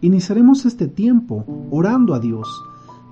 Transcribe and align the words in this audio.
Iniciaremos 0.00 0.64
este 0.64 0.86
tiempo 0.86 1.44
orando 1.72 2.14
a 2.14 2.20
Dios. 2.20 2.48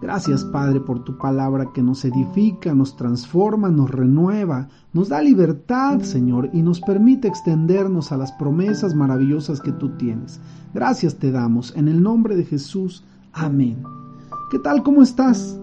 Gracias 0.00 0.44
Padre 0.44 0.78
por 0.78 1.02
tu 1.02 1.18
palabra 1.18 1.72
que 1.74 1.82
nos 1.82 2.04
edifica, 2.04 2.74
nos 2.74 2.96
transforma, 2.96 3.70
nos 3.70 3.90
renueva, 3.90 4.68
nos 4.92 5.08
da 5.08 5.20
libertad 5.20 6.00
Señor 6.02 6.50
y 6.52 6.62
nos 6.62 6.80
permite 6.80 7.26
extendernos 7.26 8.12
a 8.12 8.16
las 8.16 8.30
promesas 8.32 8.94
maravillosas 8.94 9.60
que 9.60 9.72
tú 9.72 9.96
tienes. 9.96 10.38
Gracias 10.74 11.16
te 11.16 11.32
damos 11.32 11.74
en 11.74 11.88
el 11.88 12.00
nombre 12.00 12.36
de 12.36 12.44
Jesús. 12.44 13.02
Amén. 13.32 13.82
¿Qué 14.52 14.60
tal? 14.60 14.84
¿Cómo 14.84 15.02
estás? 15.02 15.58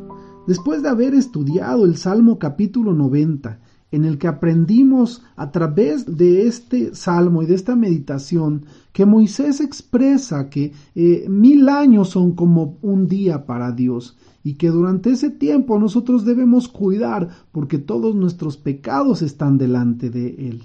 Después 0.46 0.84
de 0.84 0.90
haber 0.90 1.14
estudiado 1.14 1.86
el 1.86 1.96
Salmo 1.96 2.38
capítulo 2.38 2.94
90, 2.94 3.60
en 3.94 4.06
el 4.06 4.18
que 4.18 4.28
aprendimos 4.28 5.22
a 5.36 5.52
través 5.52 6.18
de 6.18 6.48
este 6.48 6.96
salmo 6.96 7.44
y 7.44 7.46
de 7.46 7.54
esta 7.54 7.76
meditación 7.76 8.66
que 8.92 9.06
Moisés 9.06 9.62
expresa 9.62 10.50
que 10.50 10.74
eh, 10.96 11.28
mil 11.30 11.70
años 11.70 12.10
son 12.10 12.32
como 12.32 12.80
un 12.82 13.08
día 13.08 13.46
para 13.46 13.72
Dios 13.72 14.18
y 14.44 14.56
que 14.56 14.70
durante 14.70 15.12
ese 15.12 15.30
tiempo 15.30 15.78
nosotros 15.78 16.26
debemos 16.26 16.68
cuidar 16.70 17.30
porque 17.52 17.78
todos 17.78 18.16
nuestros 18.16 18.58
pecados 18.58 19.22
están 19.22 19.60
delante 19.60 20.10
de 20.10 20.50
Él. 20.50 20.64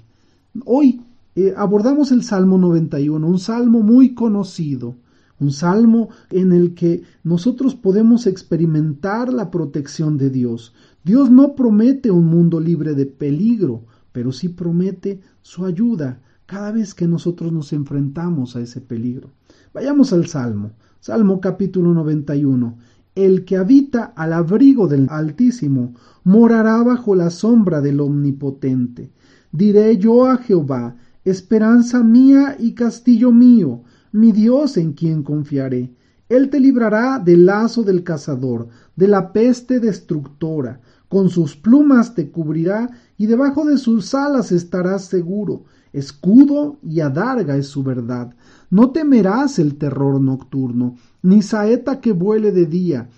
Hoy 0.65 1.01
eh, 1.35 1.53
abordamos 1.55 2.11
el 2.11 2.23
Salmo 2.23 2.57
91, 2.57 3.27
un 3.27 3.37
salmo 3.37 3.83
muy 3.83 4.15
conocido, 4.15 4.95
un 5.39 5.51
salmo 5.51 6.09
en 6.31 6.51
el 6.51 6.73
que 6.73 7.03
nosotros 7.23 7.75
podemos 7.75 8.25
experimentar 8.25 9.31
la 9.31 9.51
protección 9.51 10.17
de 10.17 10.31
Dios. 10.31 10.73
Dios 11.03 11.31
no 11.31 11.55
promete 11.55 12.11
un 12.11 12.25
mundo 12.25 12.59
libre 12.59 12.93
de 12.93 13.05
peligro, 13.05 13.85
pero 14.11 14.31
sí 14.31 14.49
promete 14.49 15.21
su 15.41 15.65
ayuda 15.65 16.21
cada 16.45 16.71
vez 16.71 16.93
que 16.93 17.07
nosotros 17.07 17.51
nos 17.51 17.71
enfrentamos 17.73 18.55
a 18.55 18.61
ese 18.61 18.81
peligro. 18.81 19.31
Vayamos 19.73 20.11
al 20.13 20.27
Salmo, 20.27 20.71
Salmo 20.99 21.39
capítulo 21.39 21.93
91. 21.93 22.77
El 23.15 23.45
que 23.45 23.55
habita 23.55 24.05
al 24.15 24.33
abrigo 24.33 24.87
del 24.87 25.07
Altísimo 25.09 25.93
morará 26.23 26.83
bajo 26.83 27.15
la 27.15 27.29
sombra 27.29 27.81
del 27.81 28.01
Omnipotente. 28.01 29.11
Diré 29.51 29.97
yo 29.97 30.25
a 30.25 30.37
Jehová, 30.37 30.97
esperanza 31.23 32.03
mía 32.03 32.55
y 32.59 32.73
castillo 32.73 33.31
mío, 33.31 33.83
mi 34.11 34.31
Dios 34.31 34.75
en 34.77 34.93
quien 34.93 35.23
confiaré. 35.23 35.93
Él 36.29 36.51
te 36.51 36.59
librará 36.59 37.17
del 37.17 37.47
lazo 37.47 37.83
del 37.83 38.03
cazador, 38.03 38.67
de 38.95 39.07
la 39.07 39.33
peste 39.33 39.79
destructora. 39.79 40.79
Con 41.07 41.29
sus 41.29 41.55
plumas 41.57 42.13
te 42.13 42.29
cubrirá 42.29 42.91
y 43.17 43.25
debajo 43.25 43.65
de 43.65 43.79
sus 43.79 44.13
alas 44.13 44.51
estarás 44.51 45.05
seguro. 45.05 45.65
Escudo 45.91 46.77
y 46.83 46.99
adarga 46.99 47.57
es 47.57 47.65
su 47.67 47.81
verdad. 47.81 48.35
No 48.69 48.91
temerás 48.91 49.57
el 49.57 49.75
terror 49.75 50.21
nocturno, 50.21 50.95
ni 51.23 51.41
saeta 51.41 51.99
que 51.99 52.11
vuele 52.11 52.51
de 52.51 52.67
día, 52.67 53.09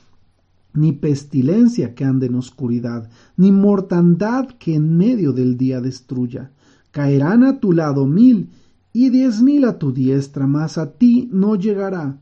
ni 0.73 0.93
pestilencia 0.93 1.93
que 1.93 2.05
ande 2.05 2.27
en 2.27 2.35
oscuridad, 2.35 3.09
ni 3.35 3.51
mortandad 3.51 4.47
que 4.57 4.75
en 4.75 4.95
medio 4.95 5.33
del 5.33 5.57
día 5.57 5.81
destruya. 5.81 6.51
Caerán 6.91 7.43
a 7.43 7.59
tu 7.59 7.73
lado 7.73 8.05
mil 8.05 8.51
y 8.93 9.09
diez 9.09 9.41
mil 9.41 9.65
a 9.65 9.77
tu 9.77 9.91
diestra, 9.91 10.47
mas 10.47 10.77
a 10.77 10.93
ti 10.93 11.29
no 11.33 11.55
llegará. 11.55 12.21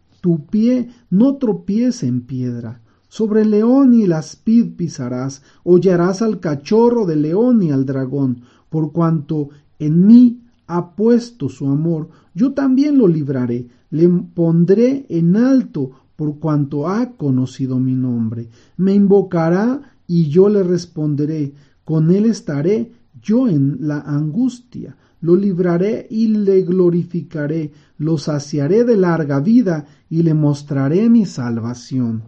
tu 0.21 0.45
pie 0.45 0.89
no 1.09 1.35
tropiece 1.35 2.07
en 2.07 2.21
piedra. 2.21 2.81
Sobre 3.09 3.41
el 3.41 3.51
león 3.51 3.93
y 3.93 4.07
la 4.07 4.23
pid 4.43 4.75
pisarás, 4.77 5.41
hollarás 5.63 6.21
al 6.21 6.39
cachorro 6.39 7.05
del 7.05 7.23
león 7.23 7.61
y 7.61 7.71
al 7.71 7.85
dragón, 7.85 8.43
por 8.69 8.93
cuanto 8.93 9.49
en 9.79 10.07
mí 10.07 10.43
ha 10.67 10.95
puesto 10.95 11.49
su 11.49 11.67
amor, 11.67 12.09
yo 12.33 12.53
también 12.53 12.97
lo 12.97 13.07
libraré, 13.07 13.67
le 13.89 14.07
pondré 14.07 15.05
en 15.09 15.35
alto, 15.35 15.91
por 16.15 16.39
cuanto 16.39 16.87
ha 16.87 17.17
conocido 17.17 17.79
mi 17.79 17.95
nombre. 17.95 18.47
Me 18.77 18.93
invocará 18.93 19.81
y 20.07 20.29
yo 20.29 20.47
le 20.47 20.63
responderé, 20.63 21.53
con 21.83 22.11
él 22.11 22.25
estaré 22.25 22.93
yo 23.21 23.49
en 23.49 23.79
la 23.81 23.99
angustia 23.99 24.95
lo 25.21 25.35
libraré 25.35 26.07
y 26.09 26.27
le 26.27 26.63
glorificaré, 26.63 27.71
lo 27.97 28.17
saciaré 28.17 28.83
de 28.83 28.97
larga 28.97 29.39
vida 29.39 29.85
y 30.09 30.23
le 30.23 30.33
mostraré 30.33 31.09
mi 31.09 31.25
salvación. 31.25 32.23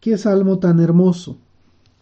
Qué 0.00 0.16
salmo 0.16 0.58
tan 0.58 0.80
hermoso. 0.80 1.38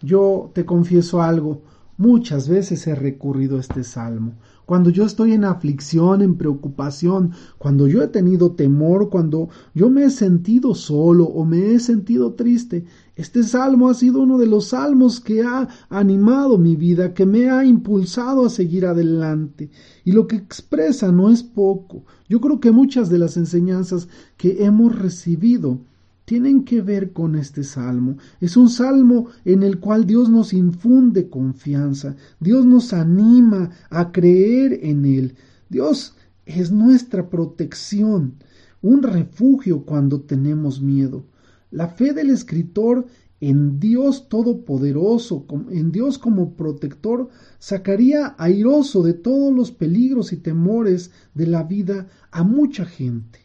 Yo 0.01 0.51
te 0.55 0.65
confieso 0.65 1.23
algo, 1.23 1.63
muchas 1.97 2.49
veces 2.49 2.87
he 2.87 2.95
recurrido 2.95 3.57
a 3.57 3.61
este 3.61 3.85
salmo 3.85 4.35
cuando 4.73 4.91
yo 4.91 5.05
estoy 5.05 5.33
en 5.33 5.45
aflicción, 5.45 6.23
en 6.23 6.37
preocupación, 6.37 7.33
cuando 7.59 7.89
yo 7.89 8.03
he 8.03 8.09
tenido 8.09 8.53
temor, 8.53 9.11
cuando 9.11 9.49
yo 9.75 9.91
me 9.91 10.05
he 10.05 10.11
sentido 10.11 10.75
solo 10.75 11.25
o 11.25 11.45
me 11.45 11.73
he 11.73 11.79
sentido 11.81 12.35
triste. 12.35 12.85
Este 13.17 13.43
salmo 13.43 13.91
ha 13.91 13.95
sido 13.95 14.23
uno 14.23 14.39
de 14.39 14.47
los 14.47 14.69
salmos 14.69 15.21
que 15.21 15.43
ha 15.43 15.69
animado 15.91 16.59
mi 16.59 16.77
vida, 16.77 17.13
que 17.13 17.27
me 17.27 17.51
ha 17.51 17.65
impulsado 17.65 18.47
a 18.47 18.51
seguir 18.51 18.87
adelante. 18.87 19.71
Y 20.05 20.13
lo 20.13 20.27
que 20.27 20.37
expresa 20.37 21.13
no 21.13 21.29
es 21.29 21.43
poco. 21.43 22.05
Yo 22.29 22.41
creo 22.41 22.61
que 22.61 22.71
muchas 22.71 23.11
de 23.11 23.19
las 23.19 23.37
enseñanzas 23.37 24.09
que 24.37 24.65
hemos 24.65 24.97
recibido 24.99 25.81
tienen 26.25 26.65
que 26.65 26.83
ver 26.83 27.13
con 27.13 27.37
este 27.37 27.65
salmo. 27.65 28.17
Es 28.41 28.57
un 28.57 28.69
salmo 28.69 29.29
en 29.45 29.63
el 29.63 29.81
cual 29.81 30.07
Dios 30.07 30.29
nos 30.31 30.53
infunde 30.53 31.29
confianza, 31.29 32.17
Dios 32.41 32.65
nos 32.65 32.93
anima 32.93 33.71
a 33.91 34.13
creer 34.13 34.81
en 34.83 35.05
Él. 35.05 35.35
Dios 35.69 36.15
es 36.47 36.71
nuestra 36.71 37.29
protección, 37.29 38.35
un 38.81 39.03
refugio 39.03 39.85
cuando 39.85 40.21
tenemos 40.21 40.81
miedo. 40.81 41.25
La 41.71 41.89
fe 41.89 42.13
del 42.13 42.31
escritor 42.31 43.07
en 43.41 43.81
Dios 43.81 44.29
Todopoderoso, 44.29 45.47
en 45.71 45.91
Dios 45.91 46.19
como 46.19 46.55
protector, 46.55 47.29
sacaría 47.59 48.37
airoso 48.39 49.03
de 49.03 49.15
todos 49.15 49.53
los 49.53 49.73
peligros 49.73 50.33
y 50.33 50.37
temores 50.37 51.11
de 51.35 51.49
la 51.49 51.65
vida 51.65 52.07
a 52.31 52.45
mucha 52.45 52.85
gente. 52.85 53.41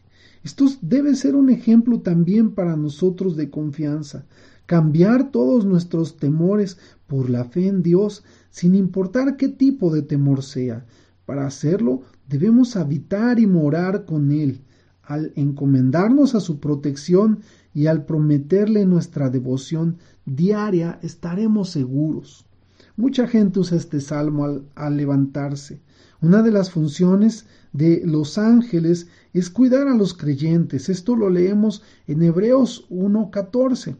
Esto 0.47 0.65
debe 0.81 1.13
ser 1.13 1.35
un 1.35 1.49
ejemplo 1.49 1.99
también 1.99 2.51
para 2.51 2.77
nosotros 2.77 3.35
de 3.35 3.49
confianza, 3.49 4.23
cambiar 4.65 5.29
todos 5.29 5.65
nuestros 5.65 6.15
temores 6.15 6.77
por 7.05 7.29
la 7.29 7.43
fe 7.43 7.67
en 7.67 7.83
Dios, 7.83 8.23
sin 8.49 8.73
importar 8.73 9.35
qué 9.35 9.49
tipo 9.49 9.93
de 9.93 10.03
temor 10.03 10.43
sea. 10.43 10.85
Para 11.25 11.45
hacerlo 11.45 12.03
debemos 12.29 12.77
habitar 12.77 13.41
y 13.41 13.45
morar 13.45 14.05
con 14.05 14.31
Él, 14.31 14.61
al 15.03 15.33
encomendarnos 15.35 16.33
a 16.33 16.39
su 16.39 16.61
protección 16.61 17.39
y 17.73 17.87
al 17.87 18.05
prometerle 18.05 18.85
nuestra 18.85 19.29
devoción 19.29 19.97
diaria, 20.25 20.97
estaremos 21.01 21.71
seguros. 21.71 22.45
Mucha 22.95 23.27
gente 23.27 23.59
usa 23.59 23.75
este 23.75 23.99
salmo 23.99 24.45
al, 24.45 24.63
al 24.75 24.95
levantarse. 24.95 25.81
Una 26.19 26.41
de 26.41 26.51
las 26.51 26.71
funciones 26.71 27.45
de 27.73 28.01
los 28.03 28.39
ángeles 28.39 29.07
es 29.33 29.51
cuidar 29.51 29.87
a 29.87 29.93
los 29.95 30.15
creyentes. 30.15 30.89
Esto 30.89 31.15
lo 31.15 31.29
leemos 31.29 31.83
en 32.07 32.23
Hebreos 32.23 32.87
1.14. 32.89 33.95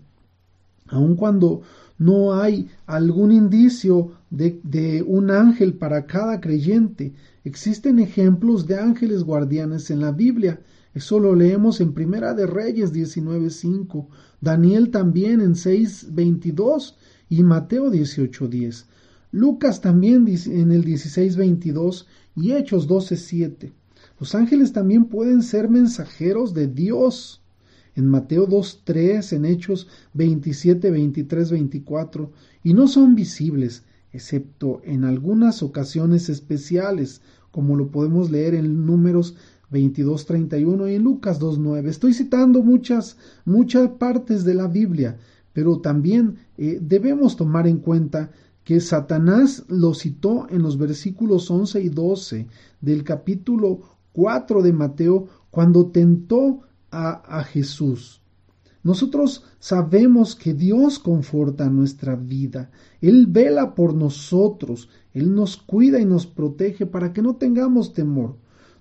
Aun 0.88 1.16
cuando 1.16 1.62
no 2.00 2.34
hay 2.34 2.70
algún 2.88 3.32
indicio 3.32 4.14
de, 4.32 5.04
un 5.06 5.30
ángel 5.30 5.76
para 5.76 6.08
cada 6.08 6.42
creyente, 6.42 7.14
existen 7.44 8.00
ejemplos 8.00 8.66
de 8.66 8.80
ángeles 8.80 9.24
guardianes 9.24 9.92
en 9.92 10.02
la 10.02 10.12
Biblia. 10.12 10.60
Eso 10.96 11.20
lo 11.20 11.36
leemos 11.36 11.82
en 11.82 11.94
Primera 11.94 12.34
de 12.34 12.48
Reyes 12.48 12.94
19.5, 12.94 14.08
Daniel 14.42 14.90
también 14.90 15.42
en 15.42 15.54
6.22 15.54 16.96
y 17.30 17.44
Mateo 17.44 17.92
18.10. 17.92 18.86
Lucas 19.32 19.82
también 19.82 20.26
en 20.28 20.72
el 20.72 20.86
16:22 20.86 22.06
y 22.36 22.54
Hechos 22.54 22.88
12:7. 22.88 23.74
Los 24.20 24.36
ángeles 24.36 24.74
también 24.74 25.06
pueden 25.06 25.44
ser 25.44 25.70
mensajeros 25.70 26.54
de 26.54 26.68
Dios. 26.68 27.42
En 27.96 28.08
Mateo 28.08 28.48
2:3, 28.48 29.34
en 29.34 29.46
Hechos 29.46 29.88
27, 30.14 30.92
23, 30.92 31.52
24, 31.52 32.32
y 32.64 32.74
no 32.74 32.88
son 32.88 33.16
visibles, 33.16 33.84
excepto 34.14 34.82
en 34.84 35.04
algunas 35.04 35.62
ocasiones 35.62 36.30
especiales, 36.30 37.22
como 37.52 37.76
lo 37.76 37.92
podemos 37.92 38.32
leer 38.32 38.56
en 38.56 38.86
Números 38.86 39.36
22:31 39.72 40.88
y 40.90 40.96
en 40.96 41.04
Lucas 41.04 41.40
2:9. 41.40 41.90
Estoy 41.90 42.14
citando 42.14 42.64
muchas 42.64 43.18
muchas 43.46 43.90
partes 43.90 44.46
de 44.46 44.54
la 44.54 44.68
Biblia, 44.68 45.18
pero 45.54 45.80
también 45.80 46.38
eh, 46.58 46.80
debemos 46.82 47.36
tomar 47.36 47.68
en 47.68 47.80
cuenta 47.80 48.32
que 48.68 48.82
Satanás 48.82 49.64
lo 49.70 49.94
citó 49.94 50.46
en 50.50 50.62
los 50.62 50.78
versículos 50.78 51.50
11 51.50 51.84
y 51.84 51.88
12 51.88 52.48
del 52.82 53.06
capítulo 53.06 53.80
4 54.12 54.62
de 54.62 54.74
Mateo 54.74 55.28
cuando 55.50 55.86
tentó 55.86 56.64
a, 56.92 57.40
a 57.40 57.46
Jesús. 57.46 58.20
Nosotros 58.84 59.46
sabemos 59.60 60.36
que 60.36 60.54
Dios 60.54 61.00
conforta 61.00 61.70
nuestra 61.70 62.18
vida. 62.18 62.70
Él 63.00 63.28
vela 63.28 63.74
por 63.74 63.94
nosotros. 63.94 64.90
Él 65.14 65.34
nos 65.34 65.56
cuida 65.56 66.02
y 66.02 66.06
nos 66.06 66.28
protege 66.28 66.86
para 66.86 67.14
que 67.14 67.22
no 67.22 67.38
tengamos 67.38 67.94
temor. 67.94 68.36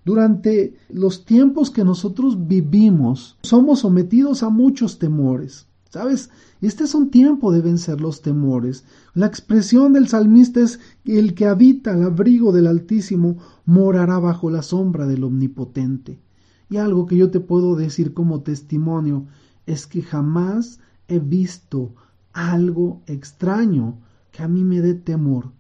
Durante 0.04 0.74
los 0.88 1.24
tiempos 1.24 1.70
que 1.70 1.84
nosotros 1.84 2.48
vivimos, 2.48 3.38
somos 3.42 3.78
sometidos 3.78 4.42
a 4.42 4.50
muchos 4.50 4.98
temores. 4.98 5.65
¿Sabes? 5.90 6.30
Este 6.60 6.84
es 6.84 6.94
un 6.94 7.10
tiempo 7.10 7.52
de 7.52 7.60
vencer 7.60 8.00
los 8.00 8.20
temores. 8.20 8.84
La 9.14 9.26
expresión 9.26 9.92
del 9.92 10.08
salmista 10.08 10.60
es 10.60 10.80
el 11.04 11.34
que 11.34 11.46
habita 11.46 11.92
al 11.92 12.02
abrigo 12.02 12.52
del 12.52 12.66
Altísimo 12.66 13.38
morará 13.64 14.18
bajo 14.18 14.50
la 14.50 14.62
sombra 14.62 15.06
del 15.06 15.24
Omnipotente. 15.24 16.18
Y 16.68 16.78
algo 16.78 17.06
que 17.06 17.16
yo 17.16 17.30
te 17.30 17.40
puedo 17.40 17.76
decir 17.76 18.14
como 18.14 18.42
testimonio 18.42 19.26
es 19.66 19.86
que 19.86 20.02
jamás 20.02 20.80
he 21.08 21.20
visto 21.20 21.94
algo 22.32 23.02
extraño 23.06 23.98
que 24.32 24.42
a 24.42 24.48
mí 24.48 24.64
me 24.64 24.80
dé 24.80 24.94
temor. 24.94 25.52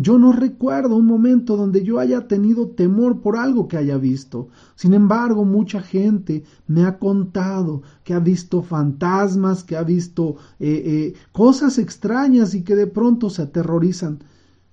Yo 0.00 0.16
no 0.16 0.30
recuerdo 0.30 0.94
un 0.94 1.06
momento 1.06 1.56
donde 1.56 1.82
yo 1.82 1.98
haya 1.98 2.28
tenido 2.28 2.68
temor 2.68 3.20
por 3.20 3.36
algo 3.36 3.66
que 3.66 3.76
haya 3.76 3.98
visto. 3.98 4.46
Sin 4.76 4.94
embargo, 4.94 5.44
mucha 5.44 5.82
gente 5.82 6.44
me 6.68 6.84
ha 6.84 7.00
contado 7.00 7.82
que 8.04 8.14
ha 8.14 8.20
visto 8.20 8.62
fantasmas, 8.62 9.64
que 9.64 9.76
ha 9.76 9.82
visto 9.82 10.36
eh, 10.60 10.82
eh, 10.86 11.14
cosas 11.32 11.78
extrañas 11.78 12.54
y 12.54 12.62
que 12.62 12.76
de 12.76 12.86
pronto 12.86 13.28
se 13.28 13.42
aterrorizan. 13.42 14.20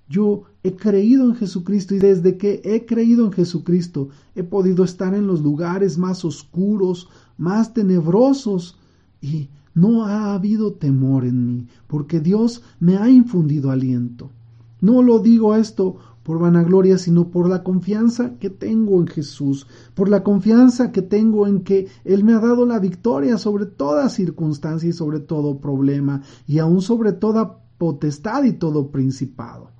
Yo 0.08 0.44
he 0.62 0.76
creído 0.76 1.24
en 1.24 1.34
Jesucristo 1.34 1.96
y 1.96 1.98
desde 1.98 2.36
que 2.36 2.62
he 2.64 2.86
creído 2.86 3.24
en 3.26 3.32
Jesucristo 3.32 4.10
he 4.36 4.44
podido 4.44 4.84
estar 4.84 5.12
en 5.12 5.26
los 5.26 5.42
lugares 5.42 5.98
más 5.98 6.24
oscuros, 6.24 7.08
más 7.36 7.74
tenebrosos 7.74 8.78
y 9.20 9.48
no 9.74 10.04
ha 10.04 10.34
habido 10.34 10.74
temor 10.74 11.24
en 11.24 11.46
mí, 11.46 11.66
porque 11.88 12.20
Dios 12.20 12.62
me 12.78 12.96
ha 12.96 13.10
infundido 13.10 13.72
aliento. 13.72 14.30
No 14.86 15.02
lo 15.02 15.18
digo 15.18 15.56
esto 15.56 15.96
por 16.22 16.38
vanagloria, 16.38 16.96
sino 16.96 17.32
por 17.32 17.48
la 17.48 17.64
confianza 17.64 18.38
que 18.38 18.50
tengo 18.50 19.00
en 19.00 19.08
Jesús, 19.08 19.66
por 19.94 20.08
la 20.08 20.22
confianza 20.22 20.92
que 20.92 21.02
tengo 21.02 21.48
en 21.48 21.64
que 21.64 21.88
Él 22.04 22.22
me 22.22 22.34
ha 22.34 22.38
dado 22.38 22.64
la 22.66 22.78
victoria 22.78 23.36
sobre 23.36 23.66
toda 23.66 24.08
circunstancia 24.08 24.88
y 24.88 24.92
sobre 24.92 25.18
todo 25.18 25.58
problema, 25.58 26.22
y 26.46 26.60
aún 26.60 26.82
sobre 26.82 27.12
toda 27.12 27.58
potestad 27.78 28.44
y 28.44 28.52
todo 28.52 28.92
principado. 28.92 29.72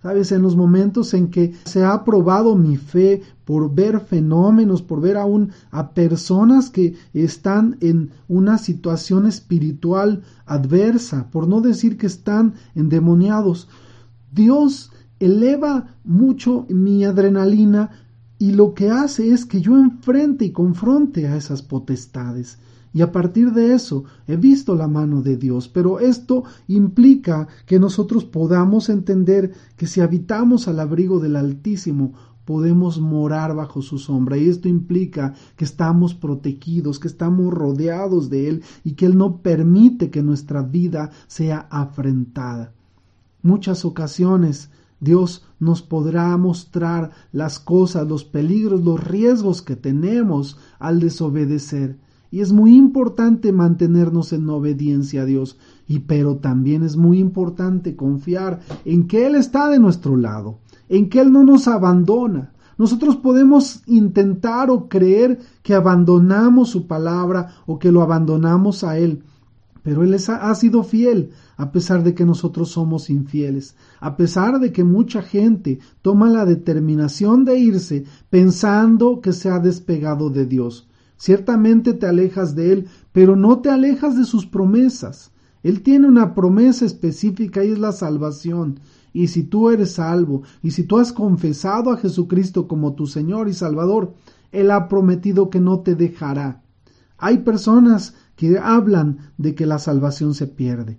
Sabes, 0.00 0.30
en 0.30 0.42
los 0.42 0.54
momentos 0.54 1.12
en 1.12 1.28
que 1.28 1.54
se 1.64 1.82
ha 1.82 2.04
probado 2.04 2.54
mi 2.54 2.76
fe 2.76 3.22
por 3.44 3.74
ver 3.74 3.98
fenómenos, 3.98 4.80
por 4.80 5.00
ver 5.00 5.16
aún 5.16 5.50
a 5.72 5.90
personas 5.90 6.70
que 6.70 6.94
están 7.14 7.78
en 7.80 8.10
una 8.28 8.58
situación 8.58 9.26
espiritual 9.26 10.22
adversa, 10.46 11.30
por 11.32 11.48
no 11.48 11.60
decir 11.60 11.98
que 11.98 12.06
están 12.06 12.54
endemoniados, 12.76 13.68
Dios 14.32 14.90
eleva 15.20 15.94
mucho 16.04 16.66
mi 16.70 17.04
adrenalina 17.04 17.90
y 18.38 18.52
lo 18.52 18.72
que 18.72 18.90
hace 18.90 19.30
es 19.30 19.44
que 19.44 19.60
yo 19.60 19.76
enfrente 19.76 20.46
y 20.46 20.52
confronte 20.52 21.28
a 21.28 21.36
esas 21.36 21.62
potestades. 21.62 22.58
Y 22.94 23.02
a 23.02 23.12
partir 23.12 23.52
de 23.52 23.74
eso 23.74 24.04
he 24.26 24.36
visto 24.36 24.74
la 24.74 24.88
mano 24.88 25.20
de 25.20 25.36
Dios, 25.36 25.68
pero 25.68 26.00
esto 26.00 26.44
implica 26.66 27.46
que 27.66 27.78
nosotros 27.78 28.24
podamos 28.24 28.88
entender 28.88 29.52
que 29.76 29.86
si 29.86 30.00
habitamos 30.00 30.66
al 30.66 30.80
abrigo 30.80 31.20
del 31.20 31.36
Altísimo, 31.36 32.14
podemos 32.46 33.00
morar 33.00 33.54
bajo 33.54 33.82
su 33.82 33.98
sombra 33.98 34.38
y 34.38 34.48
esto 34.48 34.68
implica 34.68 35.34
que 35.56 35.64
estamos 35.64 36.14
protegidos, 36.14 36.98
que 36.98 37.08
estamos 37.08 37.52
rodeados 37.52 38.30
de 38.30 38.48
Él 38.48 38.62
y 38.82 38.92
que 38.94 39.06
Él 39.06 39.16
no 39.16 39.42
permite 39.42 40.10
que 40.10 40.22
nuestra 40.22 40.62
vida 40.62 41.10
sea 41.26 41.68
afrentada. 41.70 42.74
Muchas 43.42 43.84
ocasiones 43.84 44.70
Dios 45.02 45.44
nos 45.58 45.82
podrá 45.82 46.36
mostrar 46.36 47.10
las 47.32 47.58
cosas, 47.58 48.06
los 48.06 48.24
peligros, 48.24 48.84
los 48.84 49.02
riesgos 49.02 49.60
que 49.60 49.74
tenemos 49.74 50.58
al 50.78 51.00
desobedecer. 51.00 51.98
Y 52.30 52.40
es 52.40 52.52
muy 52.52 52.76
importante 52.76 53.52
mantenernos 53.52 54.32
en 54.32 54.48
obediencia 54.48 55.22
a 55.22 55.24
Dios. 55.24 55.58
Y 55.88 56.00
pero 56.00 56.36
también 56.36 56.84
es 56.84 56.96
muy 56.96 57.18
importante 57.18 57.96
confiar 57.96 58.60
en 58.84 59.08
que 59.08 59.26
Él 59.26 59.34
está 59.34 59.68
de 59.68 59.80
nuestro 59.80 60.16
lado, 60.16 60.60
en 60.88 61.08
que 61.08 61.20
Él 61.20 61.32
no 61.32 61.42
nos 61.42 61.66
abandona. 61.66 62.52
Nosotros 62.78 63.16
podemos 63.16 63.82
intentar 63.86 64.70
o 64.70 64.88
creer 64.88 65.40
que 65.62 65.74
abandonamos 65.74 66.70
su 66.70 66.86
palabra 66.86 67.54
o 67.66 67.78
que 67.80 67.90
lo 67.90 68.02
abandonamos 68.02 68.84
a 68.84 68.98
Él, 68.98 69.24
pero 69.82 70.04
Él 70.04 70.14
ha 70.14 70.54
sido 70.54 70.84
fiel 70.84 71.30
a 71.56 71.72
pesar 71.72 72.02
de 72.04 72.14
que 72.14 72.24
nosotros 72.24 72.70
somos 72.70 73.10
infieles, 73.10 73.74
a 74.00 74.16
pesar 74.16 74.60
de 74.60 74.72
que 74.72 74.84
mucha 74.84 75.22
gente 75.22 75.80
toma 76.02 76.30
la 76.30 76.44
determinación 76.44 77.44
de 77.44 77.58
irse 77.58 78.04
pensando 78.30 79.20
que 79.20 79.32
se 79.32 79.50
ha 79.50 79.58
despegado 79.58 80.30
de 80.30 80.46
Dios. 80.46 80.88
Ciertamente 81.16 81.94
te 81.94 82.06
alejas 82.06 82.54
de 82.54 82.72
Él, 82.72 82.88
pero 83.12 83.36
no 83.36 83.60
te 83.60 83.70
alejas 83.70 84.16
de 84.16 84.24
sus 84.24 84.46
promesas. 84.46 85.30
Él 85.62 85.82
tiene 85.82 86.08
una 86.08 86.34
promesa 86.34 86.84
específica 86.84 87.64
y 87.64 87.70
es 87.70 87.78
la 87.78 87.92
salvación. 87.92 88.80
Y 89.12 89.28
si 89.28 89.44
tú 89.44 89.70
eres 89.70 89.92
salvo, 89.92 90.42
y 90.62 90.72
si 90.72 90.84
tú 90.84 90.98
has 90.98 91.12
confesado 91.12 91.92
a 91.92 91.96
Jesucristo 91.96 92.66
como 92.66 92.94
tu 92.94 93.06
Señor 93.06 93.48
y 93.48 93.52
Salvador, 93.52 94.14
Él 94.50 94.70
ha 94.70 94.88
prometido 94.88 95.50
que 95.50 95.60
no 95.60 95.80
te 95.80 95.94
dejará. 95.94 96.62
Hay 97.18 97.38
personas 97.38 98.14
que 98.36 98.58
hablan 98.58 99.32
de 99.38 99.54
que 99.54 99.66
la 99.66 99.78
salvación 99.78 100.34
se 100.34 100.46
pierde. 100.46 100.98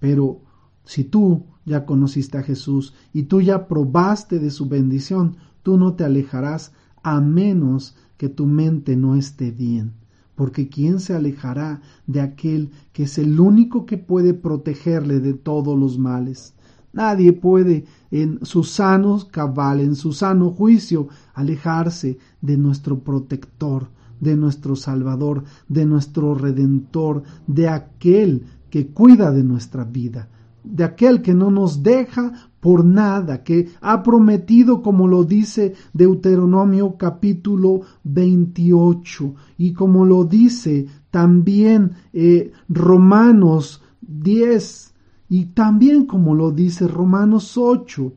Pero 0.00 0.42
si 0.84 1.04
tú 1.04 1.46
ya 1.64 1.86
conociste 1.86 2.38
a 2.38 2.42
Jesús 2.42 2.94
y 3.12 3.24
tú 3.24 3.40
ya 3.40 3.68
probaste 3.68 4.38
de 4.38 4.50
su 4.50 4.68
bendición, 4.68 5.36
tú 5.62 5.78
no 5.78 5.94
te 5.94 6.04
alejarás 6.04 6.72
a 7.02 7.20
menos 7.20 7.96
que 8.16 8.28
tu 8.28 8.46
mente 8.46 8.96
no 8.96 9.14
esté 9.16 9.50
bien. 9.50 9.94
Porque 10.34 10.68
¿quién 10.68 11.00
se 11.00 11.14
alejará 11.14 11.80
de 12.06 12.20
aquel 12.20 12.70
que 12.92 13.04
es 13.04 13.18
el 13.18 13.38
único 13.38 13.86
que 13.86 13.98
puede 13.98 14.34
protegerle 14.34 15.20
de 15.20 15.34
todos 15.34 15.78
los 15.78 15.98
males? 15.98 16.54
Nadie 16.92 17.32
puede 17.32 17.86
en 18.10 18.44
su 18.44 18.62
sano 18.62 19.18
cabal, 19.30 19.80
en 19.80 19.96
su 19.96 20.12
sano 20.12 20.50
juicio, 20.50 21.08
alejarse 21.34 22.18
de 22.40 22.56
nuestro 22.56 23.00
protector, 23.00 23.90
de 24.20 24.36
nuestro 24.36 24.76
Salvador, 24.76 25.44
de 25.68 25.86
nuestro 25.86 26.34
Redentor, 26.34 27.22
de 27.46 27.68
aquel 27.68 28.44
que 28.70 28.88
cuida 28.88 29.30
de 29.30 29.44
nuestra 29.44 29.84
vida, 29.84 30.28
de 30.62 30.84
aquel 30.84 31.22
que 31.22 31.34
no 31.34 31.50
nos 31.50 31.82
deja 31.82 32.32
por 32.60 32.84
nada, 32.84 33.42
que 33.44 33.68
ha 33.82 34.02
prometido, 34.02 34.80
como 34.82 35.06
lo 35.06 35.24
dice 35.24 35.74
Deuteronomio 35.92 36.96
capítulo 36.96 37.82
28, 38.04 39.34
y 39.58 39.74
como 39.74 40.04
lo 40.04 40.24
dice 40.24 40.86
también 41.10 41.92
eh, 42.12 42.52
Romanos 42.68 43.82
10, 44.00 44.94
y 45.28 45.44
también 45.46 46.06
como 46.06 46.34
lo 46.34 46.52
dice 46.52 46.88
Romanos 46.88 47.58
8, 47.58 48.12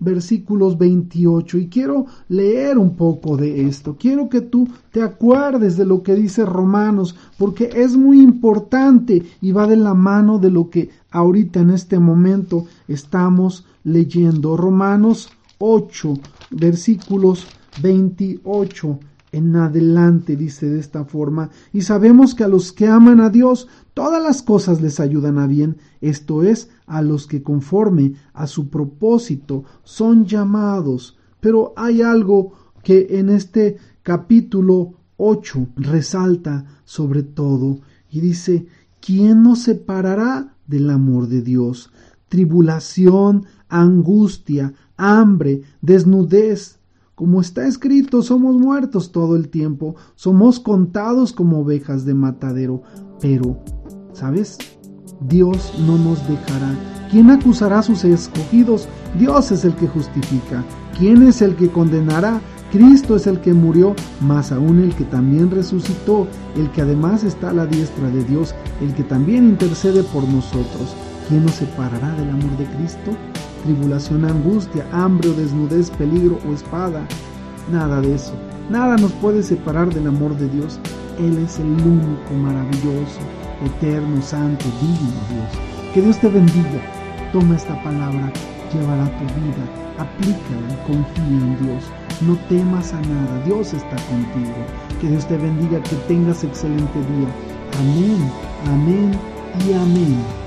versículos 0.00 0.76
28 0.78 1.58
y 1.58 1.68
quiero 1.68 2.06
leer 2.28 2.78
un 2.78 2.96
poco 2.96 3.36
de 3.36 3.66
esto. 3.66 3.96
Quiero 3.98 4.28
que 4.28 4.40
tú 4.40 4.66
te 4.90 5.02
acuerdes 5.02 5.76
de 5.76 5.84
lo 5.84 6.02
que 6.02 6.14
dice 6.14 6.44
Romanos 6.44 7.14
porque 7.38 7.70
es 7.74 7.96
muy 7.96 8.20
importante 8.20 9.22
y 9.40 9.52
va 9.52 9.66
de 9.66 9.76
la 9.76 9.94
mano 9.94 10.38
de 10.38 10.50
lo 10.50 10.70
que 10.70 10.90
ahorita 11.10 11.60
en 11.60 11.70
este 11.70 11.98
momento 11.98 12.66
estamos 12.88 13.66
leyendo. 13.84 14.56
Romanos 14.56 15.30
8 15.58 16.14
versículos 16.50 17.46
28 17.82 18.98
en 19.32 19.54
adelante, 19.56 20.36
dice 20.36 20.68
de 20.68 20.80
esta 20.80 21.04
forma, 21.04 21.50
y 21.72 21.82
sabemos 21.82 22.34
que 22.34 22.44
a 22.44 22.48
los 22.48 22.72
que 22.72 22.86
aman 22.86 23.20
a 23.20 23.30
Dios, 23.30 23.68
todas 23.94 24.22
las 24.22 24.42
cosas 24.42 24.80
les 24.80 24.98
ayudan 24.98 25.38
a 25.38 25.46
bien, 25.46 25.76
esto 26.00 26.42
es, 26.42 26.70
a 26.86 27.02
los 27.02 27.26
que 27.26 27.42
conforme 27.42 28.14
a 28.32 28.46
su 28.46 28.68
propósito 28.68 29.64
son 29.84 30.26
llamados. 30.26 31.16
Pero 31.40 31.72
hay 31.76 32.02
algo 32.02 32.52
que 32.82 33.18
en 33.18 33.28
este 33.28 33.76
capítulo 34.02 34.94
8 35.16 35.68
resalta 35.76 36.64
sobre 36.84 37.22
todo, 37.22 37.80
y 38.10 38.20
dice, 38.20 38.66
¿quién 39.00 39.44
nos 39.44 39.60
separará 39.60 40.56
del 40.66 40.90
amor 40.90 41.28
de 41.28 41.42
Dios? 41.42 41.92
Tribulación, 42.28 43.46
angustia, 43.68 44.74
hambre, 44.96 45.62
desnudez, 45.80 46.79
Como 47.20 47.42
está 47.42 47.66
escrito, 47.66 48.22
somos 48.22 48.56
muertos 48.56 49.12
todo 49.12 49.36
el 49.36 49.50
tiempo, 49.50 49.94
somos 50.14 50.58
contados 50.58 51.34
como 51.34 51.58
ovejas 51.58 52.06
de 52.06 52.14
matadero. 52.14 52.82
Pero, 53.20 53.58
¿sabes? 54.14 54.56
Dios 55.28 55.74
no 55.86 55.98
nos 55.98 56.26
dejará. 56.26 56.74
¿Quién 57.10 57.28
acusará 57.28 57.80
a 57.80 57.82
sus 57.82 58.04
escogidos? 58.04 58.88
Dios 59.18 59.52
es 59.52 59.66
el 59.66 59.74
que 59.74 59.86
justifica. 59.86 60.64
¿Quién 60.98 61.22
es 61.24 61.42
el 61.42 61.56
que 61.56 61.68
condenará? 61.68 62.40
Cristo 62.72 63.16
es 63.16 63.26
el 63.26 63.38
que 63.42 63.52
murió, 63.52 63.94
más 64.22 64.50
aún 64.50 64.78
el 64.78 64.94
que 64.94 65.04
también 65.04 65.50
resucitó, 65.50 66.26
el 66.56 66.70
que 66.70 66.80
además 66.80 67.22
está 67.22 67.50
a 67.50 67.52
la 67.52 67.66
diestra 67.66 68.08
de 68.08 68.24
Dios, 68.24 68.54
el 68.80 68.94
que 68.94 69.02
también 69.02 69.46
intercede 69.46 70.02
por 70.04 70.26
nosotros. 70.26 70.96
¿Quién 71.28 71.44
nos 71.44 71.56
separará 71.56 72.14
del 72.14 72.30
amor 72.30 72.56
de 72.56 72.64
Cristo? 72.78 73.10
Tribulación, 73.64 74.24
angustia, 74.24 74.86
hambre 74.92 75.28
o 75.28 75.34
desnudez, 75.34 75.90
peligro 75.90 76.38
o 76.48 76.54
espada. 76.54 77.06
Nada 77.70 78.00
de 78.00 78.14
eso. 78.14 78.32
Nada 78.70 78.96
nos 78.96 79.12
puede 79.12 79.42
separar 79.42 79.92
del 79.92 80.06
amor 80.06 80.36
de 80.36 80.48
Dios. 80.48 80.78
Él 81.18 81.36
es 81.38 81.58
el 81.58 81.66
único, 81.66 82.34
maravilloso, 82.42 83.20
eterno, 83.64 84.22
santo, 84.22 84.64
digno 84.80 85.10
Dios. 85.28 85.92
Que 85.92 86.00
Dios 86.00 86.18
te 86.18 86.28
bendiga. 86.28 86.80
Toma 87.32 87.56
esta 87.56 87.80
palabra, 87.82 88.32
llévala 88.72 89.04
a 89.04 89.18
tu 89.18 89.24
vida, 89.24 89.64
aplícala 89.98 90.72
y 90.72 90.86
confía 90.86 91.24
en 91.24 91.64
Dios. 91.64 91.84
No 92.22 92.36
temas 92.48 92.92
a 92.92 93.00
nada, 93.02 93.42
Dios 93.44 93.72
está 93.72 93.96
contigo. 94.08 94.54
Que 95.00 95.08
Dios 95.08 95.26
te 95.26 95.36
bendiga, 95.36 95.82
que 95.82 95.96
tengas 96.08 96.44
excelente 96.44 96.98
día. 96.98 97.28
Amén, 97.78 98.30
amén 98.66 99.12
y 99.66 99.72
amén. 99.74 100.39